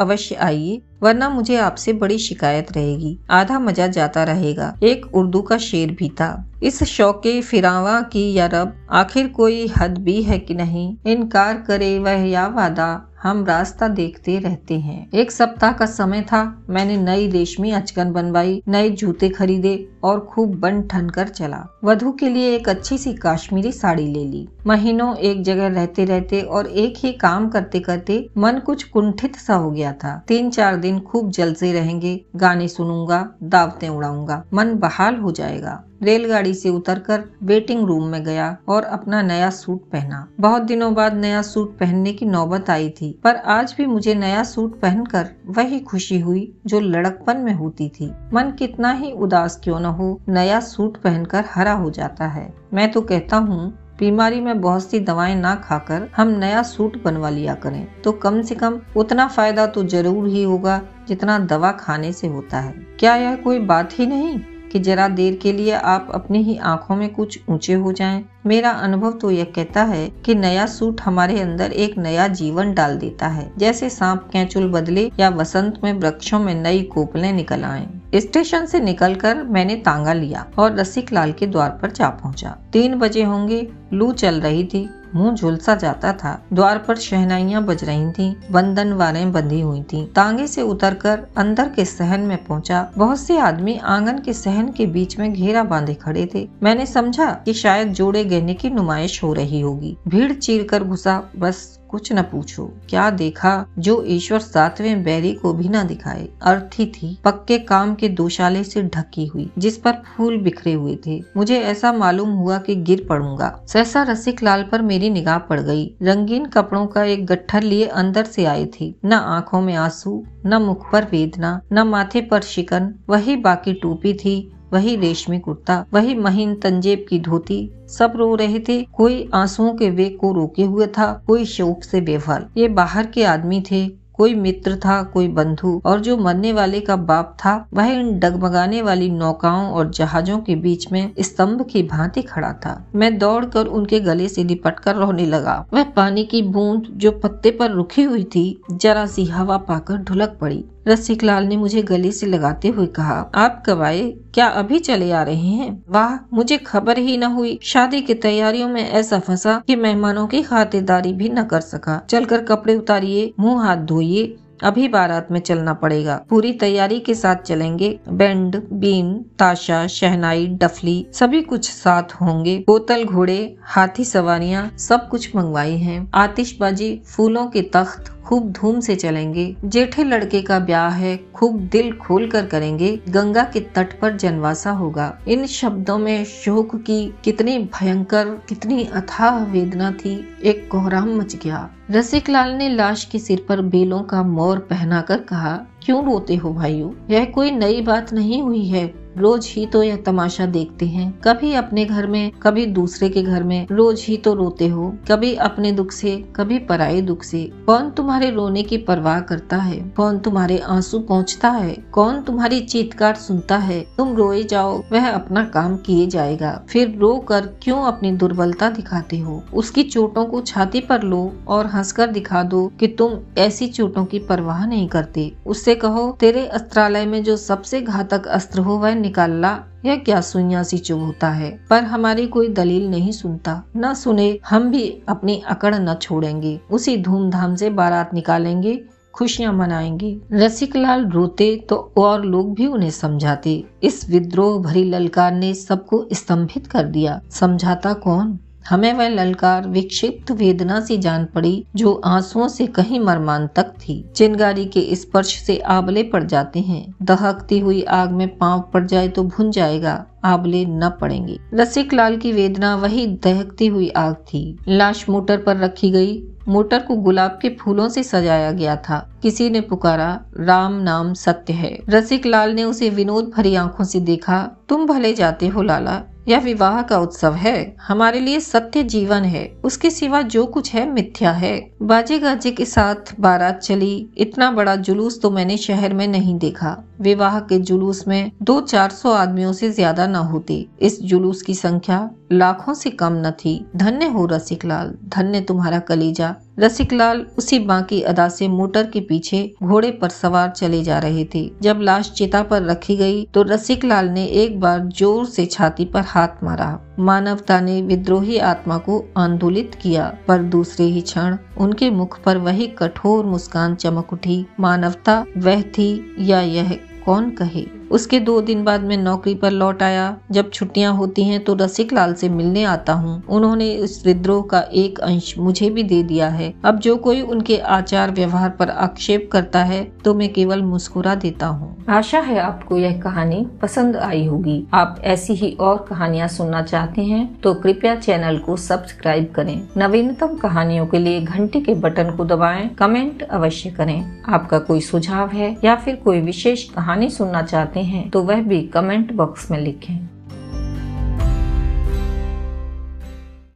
अवश्य 0.00 0.34
आइए 0.34 0.80
वरना 1.02 1.28
मुझे 1.28 1.56
आपसे 1.56 1.92
बड़ी 1.92 2.18
शिकायत 2.18 2.72
रहेगी। 2.72 3.18
आधा 3.30 3.58
मज़ा 3.58 3.86
जाता 3.86 4.24
रहेगा। 4.24 4.76
एक 4.82 5.06
उर्दू 5.14 5.40
का 5.40 5.58
शेर 5.58 5.92
भी 5.92 6.08
था। 6.08 6.52
इस 6.62 6.84
शौके 6.84 7.42
फिरावा 7.42 8.00
की 8.00 8.32
या 8.32 8.46
रब, 8.46 8.86
आखिर 8.90 9.28
कोई 9.28 9.66
हद 9.78 9.98
भी 9.98 10.22
है 10.22 10.38
कि 10.38 10.54
नहीं? 10.54 10.96
इनकार 11.06 11.64
करे 11.66 11.98
वह 11.98 12.28
या 12.28 12.46
वादा? 12.46 13.11
हम 13.22 13.44
रास्ता 13.44 13.88
देखते 13.88 14.38
रहते 14.38 14.78
हैं। 14.78 15.10
एक 15.14 15.30
सप्ताह 15.30 15.72
का 15.72 15.86
समय 15.86 16.22
था। 16.22 16.64
मैंने 16.70 16.96
नई 16.96 17.28
रेशमी 17.28 17.70
अचकन 17.70 18.12
बनवाई, 18.12 18.62
नए 18.68 18.90
जूते 18.90 19.28
खरीदे 19.28 19.88
और 20.04 20.20
खूब 20.20 20.54
बन 20.54 20.82
ठन 20.82 21.08
कर 21.08 21.28
चला। 21.28 21.64
वधु 21.84 22.12
के 22.12 22.28
लिए 22.28 22.54
एक 22.54 22.68
अच्छी 22.68 22.98
सी 22.98 23.12
काश्मीरी 23.12 23.72
साड़ी 23.72 24.06
ले 24.06 24.24
ली। 24.24 24.48
महीनों 24.66 25.16
एक 25.16 25.42
जगह 25.42 25.66
रहते 25.66 26.04
रहते 26.04 26.40
और 26.40 26.66
एक 26.66 26.94
ही 26.96 27.12
काम 27.12 27.48
करते 27.48 27.80
करते 27.80 28.28
मन 28.38 28.58
कुछ 28.58 28.82
कुंठित 28.82 29.36
सा 29.36 29.54
हो 29.54 29.70
गया 29.70 29.92
था। 29.92 30.24
तीन 30.28 30.50
चार 30.50 30.76
दिन 30.76 31.00
खूब 31.00 31.30
जलसे 31.30 31.72
रहेंगे। 31.72 32.24
गाने 32.36 32.68
सुनूँगा 32.68 33.28
दावतें 33.42 33.88
उड़ाऊँगा। 33.88 34.44
मन 34.54 34.74
बहाल 34.74 35.16
हो 35.16 35.32
जाएगा। 35.32 35.84
रेलगाड़ी 36.02 36.54
से 36.54 36.68
उतरकर 36.68 37.24
वेटिंग 37.42 37.84
रूम 37.86 38.06
में 38.08 38.22
गया 38.24 38.56
और 38.68 38.84
अपना 38.84 39.22
नया 39.22 39.50
सूट 39.50 39.82
पहना। 39.82 40.26
बहुत 40.40 40.62
दिनों 40.62 40.92
बाद 40.94 41.14
नया 41.14 41.42
सूट 41.42 41.76
पहनने 41.78 42.12
की 42.12 42.26
नौबत 42.26 42.70
आई 42.70 42.88
थी, 42.90 43.10
पर 43.24 43.36
आज 43.36 43.74
भी 43.78 43.86
मुझे 43.86 44.14
नया 44.14 44.42
सूट 44.44 44.80
पहनकर 44.80 45.28
वही 45.48 45.80
खुशी 45.80 46.18
हुई 46.20 46.52
जो 46.66 46.80
लड़कपन 46.80 47.36
में 47.36 47.52
होती 47.54 47.88
थी। 47.90 48.10
मन 48.34 48.50
कितना 48.58 48.92
ही 48.92 49.12
उदास 49.12 49.60
क्यों 49.64 49.80
न 49.80 49.84
हो, 49.84 50.20
नया 50.28 50.60
सूट 50.60 50.96
पहनकर 50.96 51.44
हरा 51.50 51.72
हो 51.72 51.90
जाता 51.90 52.26
है। 52.26 52.52
मैं 52.74 52.90
तो 52.92 53.00
कहता 53.00 53.36
हूँ, 53.36 53.72
बीमारी 53.98 54.40
में 54.40 54.60
बहुत 54.60 54.90
सी 54.90 54.98
दवाएँ 55.00 55.34
ना 55.34 55.54
खाकर 55.54 56.08
हम 56.16 56.28
नया 56.28 56.62
सूट 56.62 57.02
बनवा 57.02 57.28
लिया 57.30 57.54
करें। 57.54 57.86
तो 58.02 58.12
कम 58.12 58.40
से 58.42 58.54
कम 58.54 58.80
उतना 58.96 59.26
फ़ायदा 59.26 59.66
तो 59.66 59.84
ज़रूर 59.84 60.28
ही 60.28 60.42
होगा 60.42 60.80
जितना 61.08 61.38
दवा 61.38 61.70
खाने 61.72 62.12
से 62.12 62.26
होता 62.26 62.60
है। 62.60 62.72
क्या 63.00 63.14
यह 63.16 63.36
कोई 63.36 63.58
बात 63.58 63.98
ही 63.98 64.06
नहीं? 64.06 64.40
कि 64.72 64.78
जरा 64.78 65.08
देर 65.08 65.38
के 65.42 65.52
लिए 65.52 65.72
आप 65.72 66.08
अपनी 66.14 66.42
ही 66.42 66.56
आँखों 66.64 66.96
में 66.96 67.08
कुछ 67.14 67.38
ऊँचे 67.48 67.74
हो 67.74 67.92
जाएँ। 67.92 68.24
मेरा 68.46 68.70
अनुभव 68.70 69.12
तो 69.12 69.30
यह 69.30 69.52
कहता 69.56 69.82
है 69.84 70.08
कि 70.24 70.34
नया 70.34 70.66
सूट 70.66 71.00
हमारे 71.00 71.40
अंदर 71.40 71.72
एक 71.72 71.98
नया 71.98 72.26
जीवन 72.28 72.72
डाल 72.74 72.96
देता 72.96 73.28
है 73.28 73.50
जैसे 73.58 73.90
सांप 73.90 74.28
कैचुल 74.32 74.70
बदले 74.70 75.10
या 75.20 75.28
वसंत 75.30 75.80
में 75.84 75.92
वृक्षों 75.92 76.38
में 76.38 76.54
नई 76.54 76.82
कोपलें 76.84 77.32
निकल 77.32 77.64
आए 77.64 77.86
स्टेशन 78.16 78.66
से 78.66 78.80
निकलकर 78.80 79.42
मैंने 79.42 79.76
तांगा 79.76 80.12
लिया 80.12 80.46
और 80.58 80.74
रसिक 80.76 81.12
लाल 81.12 81.32
के 81.32 81.46
द्वार 81.46 81.78
पर 81.82 81.90
जा 81.90 82.08
पहुँचा। 82.08 82.56
तीन 82.72 82.94
बजे 82.94 83.22
होंगे, 83.22 83.66
लू 83.92 84.12
चल 84.12 84.40
रही 84.40 84.64
थी 84.64 84.88
मुँह 85.14 85.34
झुलसा 85.34 85.74
जाता 85.74 86.12
था 86.12 86.32
द्वार 86.52 86.78
पर 86.78 86.96
शहनाइया 86.96 87.60
बज 87.60 87.84
रही 87.84 88.10
थीं, 88.12 88.34
बंधन 88.50 88.92
वारें 88.92 89.32
बंधी 89.32 89.60
हुई 89.60 89.82
थीं। 89.82 90.06
तांगे 90.06 90.46
से 90.46 90.62
उतरकर 90.62 91.26
अंदर 91.36 91.68
के 91.68 91.84
सहन 91.84 92.20
में 92.20 92.36
पहुँचा। 92.44 92.90
बहुत 92.96 93.20
से 93.20 93.38
आदमी 93.38 93.78
आँगन 93.78 94.18
के 94.18 94.32
सहन 94.32 94.72
के 94.72 94.86
बीच 94.86 95.18
में 95.18 95.32
घेरा 95.32 95.62
बांधे 95.64 95.94
खड़े 95.94 96.28
थे 96.34 96.48
मैंने 96.62 96.86
समझा 96.86 97.30
कि 97.44 97.52
शायद 97.52 97.92
जोड़े 97.92 98.24
गहने 98.24 98.54
की 98.54 98.70
नुमाइश 98.70 99.22
हो 99.22 99.32
रही 99.32 99.60
होगी 99.60 99.96
भीड़ 100.08 100.32
चीर 100.32 100.66
कर 100.66 100.84
घुसा 100.84 101.22
बस 101.36 101.78
कुछ 101.92 102.12
न 102.12 102.22
पूछो। 102.22 102.64
क्या 102.88 103.10
देखा 103.10 103.66
जो 103.78 104.02
ईश्वर 104.06 104.38
सातवें 104.38 105.02
बैरी 105.04 105.32
को 105.34 105.52
भी 105.52 105.68
न 105.68 105.86
दिखाए? 105.86 106.28
अर्थी 106.42 106.86
थी। 106.86 107.18
पक्के 107.24 107.58
काम 107.58 107.94
के 107.94 108.08
दोशाले 108.08 108.64
से 108.64 108.82
ढकी 108.82 109.26
हुई, 109.26 109.50
जिस 109.58 109.76
पर 109.78 109.92
फूल 109.92 110.38
बिखरे 110.38 110.72
हुए 110.72 110.98
थे। 111.06 111.22
मुझे 111.36 111.60
ऐसा 111.60 111.92
मालूम 111.92 112.30
हुआ 112.30 112.58
कि 112.58 112.74
गिर 112.74 113.06
पड़ूँगा। 113.08 113.60
सहसा 113.68 114.02
रसिक 114.02 114.42
लाल 114.42 114.62
पर 114.62 114.82
मेरी 114.82 115.10
निगाह 115.10 115.38
पड़ 115.38 115.60
गई। 115.60 115.96
रंगीन 116.02 116.46
कपड़ों 116.46 116.86
का 116.86 117.04
एक 117.04 117.26
गट्ठर 117.26 117.62
लिए 117.62 117.86
अंदर 117.86 118.24
से 118.24 118.44
आई 118.44 118.66
थी। 118.66 118.94
न 119.04 119.12
आँखों 119.12 119.60
में 119.60 119.74
आँसू, 119.74 120.24
न 120.46 120.54
मुख 120.54 120.92
पर 120.92 121.04
वेदना, 121.04 121.60
न 121.72 121.78
माथे 121.78 122.20
पर 122.20 122.40
शिकन, 122.40 122.94
वही 123.08 123.36
बाकी 123.36 123.72
टोपी 123.72 124.14
थी 124.14 124.52
वही 124.72 124.96
रेशमी 124.96 125.38
कुर्ता, 125.38 125.84
वही 125.92 126.14
महीन 126.14 126.54
तंजेब 126.54 127.06
की 127.08 127.20
धोती, 127.20 127.70
सब 127.88 128.12
रो 128.16 128.34
रहे 128.34 128.60
थे। 128.60 128.82
कोई 128.82 129.30
आंसुओं 129.34 129.74
के 129.74 129.90
वेग 129.90 130.18
को 130.18 130.32
रोके 130.32 130.64
हुए 130.64 130.86
था, 130.86 131.24
कोई 131.26 131.44
शोक 131.44 131.82
से 131.82 132.00
बेफल। 132.00 132.46
ये 132.56 132.68
बाहर 132.68 133.06
के 133.06 133.24
आदमी 133.24 133.60
थे, 133.70 134.02
कोई 134.12 134.34
मित्र 134.34 134.76
था, 134.76 135.02
कोई 135.02 135.28
बंधु, 135.28 135.82
और 135.86 136.00
जो 136.00 136.16
मरने 136.16 136.52
वाले 136.52 136.80
का 136.80 136.96
बाप 136.96 137.36
था, 137.38 137.68
वह 137.74 137.86
इन 137.86 138.18
डगमगाने 138.18 138.82
वाली 138.82 139.10
नौकाओं 139.10 139.70
और 139.70 139.90
जहाजों 139.90 140.38
के 140.38 140.56
बीच 140.56 140.92
में 140.92 141.12
स्तंभ 141.20 141.66
की 141.70 141.82
भांति 141.82 142.22
खड़ा 142.22 142.52
था। 142.52 142.86
मैं 142.94 143.18
दौड़कर 143.18 143.66
उनके 143.66 144.00
गले 144.00 144.28
से 144.28 144.44
लिपट 144.44 144.80
कर 144.80 144.96
रोने 144.96 145.26
लगा। 145.26 145.66
वह 145.72 145.84
पानी 145.84 146.24
की 146.24 146.42
बूंद 146.42 146.86
जो 146.90 147.10
पत्ते 147.10 147.50
पर 147.50 147.70
रुकी 147.70 148.02
हुई 148.02 148.24
थी, 148.24 148.62
जरा 148.70 149.06
सी 149.06 149.24
हवा 149.24 149.56
पाकर 149.56 149.96
ढुलक 149.96 150.38
पड़ी। 150.40 150.64
रसिक 150.88 151.22
लाल 151.22 151.44
ने 151.44 151.56
मुझे 151.56 151.82
गले 151.82 152.12
से 152.12 152.26
लगाते 152.26 152.68
हुए 152.68 152.86
कहा, 152.86 153.30
आप 153.34 153.62
कब 153.66 153.82
आए 153.82 154.14
क्या 154.34 154.46
अभी 154.46 154.78
चले 154.78 155.10
आ 155.12 155.22
रहे 155.22 155.36
हैं? 155.36 155.82
वाह, 155.88 156.36
मुझे 156.36 156.58
खबर 156.58 156.98
ही 156.98 157.16
न 157.16 157.22
हुई। 157.22 157.58
शादी 157.62 158.00
की 158.00 158.14
तैयारियों 158.14 158.68
में 158.68 158.90
ऐसा 158.90 159.18
फंसा 159.18 159.62
कि 159.66 159.76
मेहमानों 159.76 160.26
की 160.26 160.42
खातिरदारी 160.42 161.12
भी 161.12 161.28
न 161.28 161.44
कर 161.44 161.60
सका। 161.60 162.06
चलकर 162.10 162.44
कपड़े 162.44 162.74
उतारिए, 162.74 163.34
मुँह 163.40 163.64
हाथ 163.64 163.76
धोइए, 163.76 164.36
अभी 164.62 164.88
बारात 164.88 165.28
में 165.30 165.40
चलना 165.40 165.74
पड़ेगा। 165.74 166.24
पूरी 166.30 166.52
तैयारी 166.52 167.00
के 167.00 167.14
साथ 167.14 167.36
चलेंगे। 167.36 168.00
बैंड, 168.08 168.62
बीन, 168.72 169.24
ताशा, 169.38 169.86
शहनाई, 169.86 170.46
डफली, 170.46 171.06
सभी 171.12 171.42
कुछ 171.42 171.70
साथ 171.70 172.02
होंगे। 172.20 172.64
बोतल, 172.66 173.04
घोड़े, 173.04 173.56
हाथी 173.62 174.04
सवारियाँ, 174.04 174.76
सब 174.78 175.08
कुछ 175.08 175.36
मंगवाई 175.36 175.76
हैं। 175.76 176.10
आतिशबाजी, 176.14 177.02
फूलों 177.06 177.46
के 177.46 177.62
तख्त 177.62 178.21
खूब 178.26 178.52
धूम 178.52 178.80
से 178.80 178.96
चलेंगे। 178.96 179.56
जेठे 179.64 180.04
लड़के 180.04 180.42
का 180.42 180.58
ब्याह 180.58 180.88
है, 180.88 181.20
खूब 181.34 181.60
दिल 181.60 181.92
खोल 181.92 182.30
कर 182.30 182.46
करेंगे। 182.46 183.00
गंगा 183.08 183.42
के 183.42 183.60
तट 183.60 184.00
पर 184.00 184.16
जनवासा 184.16 184.70
होगा। 184.70 185.18
इन 185.28 185.46
शब्दों 185.46 185.98
में 185.98 186.24
शोक 186.24 186.76
की 186.76 187.14
कितनी 187.24 187.58
भयंकर, 187.58 188.24
कितनी 188.24 188.84
अथाह 188.84 189.44
वेदना 189.44 189.92
थी। 189.92 190.36
एक 190.44 190.68
कोहराम 190.70 191.16
मच 191.16 191.36
गया। 191.36 191.70
रसिक 191.90 192.30
लाल 192.30 192.50
ने 192.50 192.68
लाश 192.68 193.04
के 193.04 193.18
सिर 193.18 193.46
पर 193.48 193.60
बेलों 193.60 194.00
का 194.00 194.22
मोर 194.22 194.58
पहनाकर 194.58 195.18
कहा, 195.18 195.60
क्यों 195.82 196.04
रोते 196.04 196.36
हो 196.36 196.54
भाइयों? 196.54 196.90
यह 197.10 197.24
कोई 197.24 197.50
नई 197.50 197.80
बात 197.80 198.12
नहीं 198.12 198.42
हुई 198.42 198.64
है। 198.68 199.01
रोज 199.18 199.52
ही 199.56 199.66
तो 199.66 199.82
यह 199.82 199.96
तमाशा 199.96 200.46
देखते 200.46 200.86
हैं। 200.86 201.20
कभी 201.24 201.54
अपने 201.54 201.84
घर 201.84 202.06
में, 202.06 202.30
कभी 202.30 202.66
दूसरे 202.66 203.08
के 203.08 203.22
घर 203.22 203.42
में, 203.42 203.66
रोज 203.70 204.04
ही 204.08 204.16
तो 204.16 204.34
रोते 204.34 204.68
हो। 204.68 204.94
कभी 205.10 205.34
अपने 205.34 205.72
दुख 205.72 205.92
से, 205.92 206.24
कभी 206.36 206.58
पराए 206.58 207.00
दुख 207.00 207.22
से। 207.22 207.50
कौन 207.66 207.90
तुम्हारे 207.90 208.30
रोने 208.30 208.62
की 208.62 208.76
परवाह 208.76 209.20
करता 209.20 209.56
है? 209.56 209.80
कौन 209.96 210.18
तुम्हारे 210.18 210.58
आँसू 210.58 210.98
पहुँचता 210.98 211.48
है? 211.48 211.76
कौन 211.92 212.22
तुम्हारी 212.22 212.60
चीतकार 212.60 213.14
सुनता 213.14 213.56
है? 213.56 213.86
तुम 213.98 214.14
रोए 214.16 214.42
जाओ, 214.42 214.82
वह 214.92 215.10
अपना 215.10 215.44
काम 215.44 215.76
किए 215.76 216.06
जाएगा। 216.06 216.62
फिर 216.68 216.96
रो 216.98 217.16
कर 217.16 217.46
क्यों 217.62 217.82
अपनी 217.82 218.12
दुर्बलता 218.12 218.70
दिखाते 218.70 219.18
हो? 219.18 219.42
उसकी 219.54 219.82
चोटों 219.82 220.24
को 220.24 220.40
छाती 220.40 220.80
पर 220.80 221.02
लो 221.02 221.32
और 221.48 221.66
हंसकर 221.66 222.06
दिखा 222.06 222.42
दो 222.42 222.72
कि 222.80 222.86
तुम 222.88 223.18
ऐसी 223.38 223.66
चोटों 223.66 224.04
की 224.04 224.18
परवाह 224.18 224.66
नहीं 224.66 224.88
करते। 224.88 225.32
उससे 225.46 225.74
कहो, 225.74 226.16
तेरे 226.20 226.46
अस्त्रालय 226.46 227.06
में 227.06 227.24
जो 227.24 227.36
सबसे 227.36 227.80
घातक 227.80 228.26
अस्त्र 228.26 228.60
हो, 228.60 228.76
वह 228.76 228.94
निकालना 229.02 229.68
यह 229.84 229.96
क्या 229.96 230.20
सुन्यासी 230.20 230.78
चुभ 230.78 231.00
होता 231.00 231.30
है? 231.30 231.50
पर 231.70 231.82
हमारी 231.84 232.26
कोई 232.26 232.48
दलील 232.48 232.90
नहीं 232.90 233.12
सुनता। 233.12 233.62
न 233.76 233.94
सुने, 233.94 234.38
हम 234.48 234.70
भी 234.70 235.02
अपनी 235.08 235.42
अकड़ 235.48 235.74
न 235.74 235.94
छोड़ेंगे। 235.94 236.60
उसी 236.70 236.96
धूमधाम 236.96 237.54
से 237.56 237.70
बारात 237.70 238.14
निकालेंगे, 238.14 238.80
खुशियाँ 239.14 239.52
मनाएँगे। 239.52 240.20
रसिकलाल 240.32 241.06
रोते 241.06 241.66
तो 241.68 241.92
और 241.98 242.24
लोग 242.24 242.54
भी 242.54 242.66
उन्हें 242.66 242.90
समझाते। 242.90 243.64
इस 243.82 244.10
विद्रोह 244.10 244.62
भरी 244.62 244.84
ललकार 244.84 245.32
ने 245.32 245.54
सबको 245.54 246.06
स्तंभित 246.12 246.66
कर 246.66 246.84
दिया। 246.84 247.20
समझाता 247.30 247.92
कौन? 247.92 248.38
हमें 248.68 248.92
वह 248.92 249.08
ललकार, 249.08 249.68
विक्षिप्त 249.68 250.30
वेदना 250.30 250.80
से 250.80 250.98
जान 250.98 251.24
पड़ी, 251.24 251.64
जो 251.76 252.02
आंसुओं 252.04 252.48
से 252.48 252.66
कहीं 252.66 253.00
मरमान 253.00 253.48
तक 253.56 253.64
थी। 253.64 254.10
चिनगारी 254.16 254.64
के 254.64 254.94
स्पर्श 254.94 255.42
से 255.42 255.58
आबले 255.58 256.02
पड़ 256.02 256.24
जाते 256.24 256.60
हैं। 256.60 256.94
दहकती 257.02 257.58
हुई 257.58 257.82
आग 257.82 258.10
में 258.10 258.38
पाँव 258.38 258.70
पड़ 258.74 258.86
जाए 258.86 259.08
तो 259.08 259.22
भुन 259.22 259.50
जाएगा। 259.50 260.06
आबले 260.24 260.64
न 260.64 260.90
पड़ेंगे। 261.00 261.38
रसिक 261.54 261.94
लाल 261.94 262.16
की 262.16 262.32
वेदना 262.32 262.76
वही 262.76 263.06
दहकती 263.06 263.66
हुई 263.66 263.88
आग 263.88 264.14
थी। 264.14 264.58
लाश 264.68 265.08
मोटर 265.08 265.38
पर 265.38 265.56
रखी 265.56 265.90
गई। 265.90 266.22
मोटर 266.48 266.78
को 266.78 266.96
गुलाब 266.96 267.38
के 267.42 267.48
फूलों 267.48 267.88
से 267.88 268.02
सजाया 268.02 268.52
गया 268.52 268.76
था। 268.76 269.16
किसी 269.22 269.50
ने 269.50 269.60
पुकारा, 269.60 270.20
राम 270.40 270.72
नाम 270.72 271.14
सत्य 271.14 271.52
है। 271.52 271.78
रसिक 271.88 272.26
लाल 272.26 272.50
ने 272.50 272.64
उसे 272.64 272.90
विनोद 272.90 273.32
भरी 273.36 273.54
आँखों 273.54 273.84
से 273.84 274.00
देखा। 274.00 274.50
तुम 274.68 274.86
भले 274.86 275.12
जाते 275.12 275.48
हो, 275.48 275.62
लाला। 275.62 276.02
यह 276.28 276.40
विवाह 276.40 276.80
का 276.82 276.98
उत्सव 276.98 277.34
है, 277.34 277.76
हमारे 277.82 278.20
लिए 278.20 278.40
सत्य 278.40 278.82
जीवन 278.82 279.24
है, 279.24 279.44
उसके 279.64 279.90
सिवा 279.90 280.20
जो 280.22 280.44
कुछ 280.46 280.72
है 280.74 280.88
मिथ्या 280.90 281.30
है। 281.32 281.52
बाजे 281.82 282.18
गाजे 282.18 282.50
के 282.50 282.64
साथ 282.64 283.14
बारात 283.20 283.58
चली, 283.58 284.08
इतना 284.16 284.50
बड़ा 284.50 284.76
जुलूस 284.76 285.20
तो 285.22 285.30
मैंने 285.30 285.56
शहर 285.56 285.94
में 285.94 286.06
नहीं 286.08 286.38
देखा। 286.38 286.76
विवाह 287.00 287.38
के 287.40 287.58
जुलूस 287.58 288.06
में 288.08 288.30
दो 288.42 288.60
चार 288.60 288.90
सौ 288.90 289.12
आदमियों 289.12 289.52
से 289.52 289.70
ज़्यादा 289.70 290.06
न 290.06 290.16
होते। 290.16 290.66
इस 290.80 291.00
जुलूस 291.02 291.42
की 291.42 291.54
संख्या 291.54 291.98
लाखों 292.32 292.74
से 292.74 292.90
कम 292.92 293.12
न 293.16 293.30
थी। 293.34 293.54
धन्य 293.76 294.06
हो 294.06 294.24
रसिकलाल 294.26 294.94
धन्य 295.08 295.40
तुम्हारा 295.40 295.78
कलीजा। 295.80 296.34
रसिकलाल 296.58 297.20
उसी 297.38 297.58
बाकी 297.60 298.00
अदा 298.02 298.28
से 298.28 298.48
मोटर 298.48 298.86
के 298.86 299.00
पीछे 299.00 299.42
घोड़े 299.62 299.90
पर 299.92 300.08
सवार 300.10 300.50
चले 300.50 300.82
जा 300.82 300.98
रहे 300.98 301.24
थे। 301.34 301.50
जब 301.62 301.80
लाश 301.80 302.10
चिता 302.10 302.42
पर 302.42 302.62
रखी 302.62 302.96
गई 302.96 303.24
तो 303.34 303.42
रसिकलाल 303.42 304.08
ने 304.08 304.24
एक 304.36 304.58
बार 304.60 304.86
ज़ोर 304.90 305.26
से 305.26 305.46
छाती 305.46 305.84
पर 305.84 306.02
हाथ 306.06 306.42
मारा। 306.44 306.78
मानवता 307.00 307.60
ने 307.60 307.80
विद्रोही 307.82 308.38
आत्मा 308.40 308.78
को 308.78 309.04
आंदोलित 309.16 309.74
किया, 309.74 310.12
पर 310.28 310.42
दूसरे 310.44 310.86
ही 310.86 311.00
क्षण 311.00 311.36
उनके 311.58 311.90
मुख 311.90 312.20
पर 312.22 312.38
वही 312.38 312.66
कठोर 312.78 313.24
मुस्कान 313.26 313.74
चमक 313.74 314.12
उठी। 314.12 314.44
मानवता 314.60 315.24
वह 315.38 315.62
थी 315.62 316.16
या 316.20 316.40
यह 316.40 316.78
कौन 317.06 317.30
कहे? 317.32 317.64
उसके 317.92 318.20
दो 318.20 318.40
दिन 318.42 318.62
बाद 318.64 318.82
मैं 318.82 318.96
नौकरी 318.96 319.34
पर 319.34 319.50
लौट 319.52 319.82
आया। 319.82 320.04
जब 320.30 320.50
छुट्टियाँ 320.50 320.92
होती 320.94 321.24
हैं 321.24 321.42
तो 321.44 321.54
रसिक 321.54 321.92
लाल 321.92 322.14
से 322.14 322.28
मिलने 322.30 322.64
आता 322.64 322.92
हूँ। 322.94 323.22
उन्होंने 323.28 323.70
इस 323.74 324.02
विद्रोह 324.06 324.42
का 324.42 324.60
एक 324.74 324.98
अंश 325.00 325.34
मुझे 325.38 325.70
भी 325.70 325.82
दे 325.82 326.02
दिया 326.02 326.28
है। 326.30 326.52
अब 326.64 326.78
जो 326.78 326.96
कोई 326.98 327.20
उनके 327.22 327.58
आचार 327.70 328.10
व्यवहार 328.10 328.50
पर 328.50 328.70
आक्षेप 328.70 329.28
करता 329.32 329.62
है 329.64 329.82
तो 330.04 330.14
मैं 330.14 330.32
केवल 330.32 330.62
मुस्कुरा 330.64 331.14
देता 331.16 331.46
हूँ। 331.48 331.84
आशा 331.90 332.20
है 332.20 332.38
आपको 332.40 332.78
यह 332.78 333.00
कहानी 333.00 333.44
पसंद 333.62 333.96
आई 333.98 334.24
होगी। 334.26 334.62
आप 334.74 335.00
ऐसी 335.04 335.34
ही 335.34 335.50
और 335.60 335.84
कहानियाँ 335.88 336.28
सुनना 336.28 336.62
चाहते 336.62 337.02
हैं 337.02 337.22
तो 337.40 337.54
कृपया 337.54 337.94
चैनल 337.96 338.38
को 338.38 338.56
सब्सक्राइब 338.58 339.30
करें। 339.34 339.68
नवीनतम 339.78 340.36
कहानियों 340.38 340.86
के 340.86 340.98
लिए 340.98 341.20
घंटी 341.20 341.60
के 341.60 341.74
बटन 341.76 342.10
को 342.16 342.24
दबाएँ, 342.26 342.68
कमेंट 342.78 343.22
अवश्य 343.22 343.70
करें। 343.70 344.22
आपका 344.28 344.58
कोई 344.60 344.80
सुझाव 344.82 345.28
है 345.28 345.56
या 345.64 345.74
फिर 345.76 345.96
कोई 345.96 346.20
विशेष 346.22 346.64
कहानी 346.70 347.10
सुनना 347.10 347.42
चाहते 347.44 347.80
हैं 347.82 348.08
तो 348.10 348.22
वह 348.22 348.42
भी 348.42 348.62
कमेंट 348.68 349.12
बॉक्स 349.12 349.50
में 349.50 349.58
लिखें। 349.58 350.11